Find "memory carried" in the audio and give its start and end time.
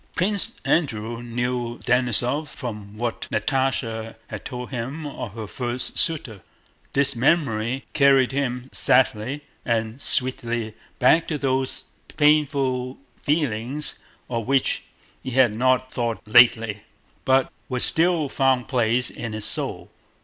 7.15-8.31